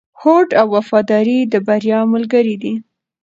[0.21, 2.73] هوډ او وفاداري د بریا ملګري دي.